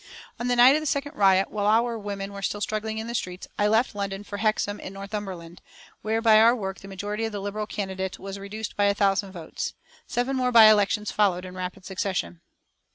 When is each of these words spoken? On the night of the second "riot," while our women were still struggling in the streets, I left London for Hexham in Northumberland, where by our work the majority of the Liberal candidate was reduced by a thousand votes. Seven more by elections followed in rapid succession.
On 0.39 0.47
the 0.47 0.55
night 0.55 0.75
of 0.75 0.81
the 0.81 0.87
second 0.87 1.15
"riot," 1.15 1.51
while 1.51 1.67
our 1.67 1.95
women 1.95 2.33
were 2.33 2.41
still 2.41 2.59
struggling 2.59 2.97
in 2.97 3.05
the 3.05 3.13
streets, 3.13 3.47
I 3.59 3.67
left 3.67 3.93
London 3.93 4.23
for 4.23 4.37
Hexham 4.37 4.79
in 4.79 4.93
Northumberland, 4.93 5.61
where 6.01 6.23
by 6.23 6.39
our 6.39 6.55
work 6.55 6.79
the 6.79 6.87
majority 6.87 7.23
of 7.25 7.31
the 7.31 7.39
Liberal 7.39 7.67
candidate 7.67 8.17
was 8.17 8.39
reduced 8.39 8.75
by 8.75 8.85
a 8.85 8.95
thousand 8.95 9.31
votes. 9.31 9.75
Seven 10.07 10.35
more 10.35 10.51
by 10.51 10.63
elections 10.71 11.11
followed 11.11 11.45
in 11.45 11.53
rapid 11.53 11.85
succession. 11.85 12.41